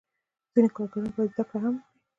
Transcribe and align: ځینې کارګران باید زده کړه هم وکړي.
ځینې 0.53 0.69
کارګران 0.75 1.07
باید 1.15 1.31
زده 1.33 1.43
کړه 1.49 1.59
هم 1.63 1.75
وکړي. 1.75 1.89